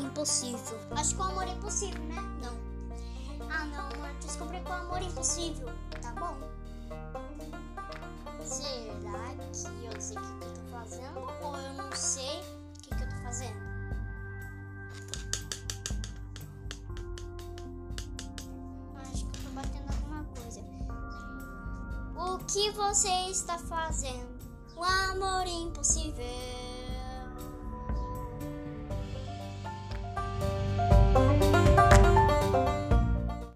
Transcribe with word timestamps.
impossível. 0.00 0.78
Acho 0.92 1.14
que 1.14 1.20
o 1.20 1.24
amor 1.24 1.48
é 1.48 1.54
possível, 1.56 2.02
né? 2.04 2.20
Não. 2.42 2.56
Ah, 3.50 3.64
não, 3.66 3.86
amor. 3.90 4.12
Descobri 4.20 4.60
que 4.60 4.70
o 4.70 4.72
amor 4.72 4.98
é 4.98 5.04
impossível. 5.04 5.68
Tá 6.00 6.12
bom? 6.12 6.36
Será 8.44 9.34
que 9.34 9.86
eu 9.86 10.00
sei 10.00 10.16
o 10.16 10.22
que, 10.22 10.38
que 10.38 10.44
eu 10.44 10.54
tô 10.54 10.60
fazendo 10.70 11.18
ou 11.42 11.56
eu 11.56 11.74
não 11.74 11.92
sei 11.92 12.40
o 12.40 12.80
que, 12.82 12.94
que 12.96 13.02
eu 13.02 13.08
tô 13.08 13.16
fazendo? 13.22 13.60
Acho 19.00 19.26
que 19.26 19.38
eu 19.38 19.42
tô 19.44 19.50
batendo 19.50 19.90
alguma 19.92 20.24
coisa. 20.24 20.60
O 22.16 22.38
que 22.46 22.70
você 22.72 23.30
está 23.30 23.58
fazendo? 23.58 24.32
O 24.76 24.82
amor 24.82 25.46
é 25.46 25.50
impossível. 25.50 26.24